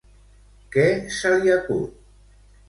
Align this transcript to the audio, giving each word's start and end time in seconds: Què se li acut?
Què 0.75 0.85
se 1.17 1.33
li 1.43 1.53
acut? 1.57 2.11